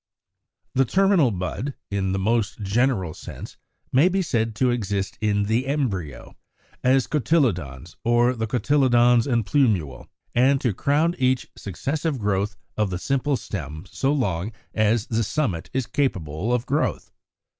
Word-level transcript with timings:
=The 0.73 0.83
Terminal 0.85 1.29
Bud=, 1.29 1.75
in 1.91 2.11
the 2.11 2.17
most 2.17 2.63
general 2.63 3.13
sense, 3.13 3.57
may 3.93 4.09
be 4.09 4.23
said 4.23 4.55
to 4.55 4.71
exist 4.71 5.15
in 5.21 5.43
the 5.43 5.67
embryo, 5.67 6.35
as 6.83 7.05
cotyledons, 7.05 7.97
or 8.03 8.33
the 8.33 8.47
cotyledons 8.47 9.27
and 9.27 9.45
plumule, 9.45 10.07
and 10.33 10.59
to 10.59 10.73
crown 10.73 11.13
each 11.19 11.51
successive 11.55 12.17
growth 12.17 12.55
of 12.75 12.89
the 12.89 12.97
simple 12.97 13.37
stem 13.37 13.85
so 13.91 14.11
long 14.11 14.51
as 14.73 15.05
the 15.05 15.23
summit 15.23 15.69
is 15.71 15.85
capable 15.85 16.51
of 16.51 16.65
growth. 16.65 17.11